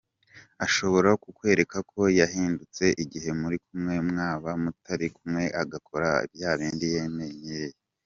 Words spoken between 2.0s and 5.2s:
yahindutse igihe muri kumwe mwaba mutari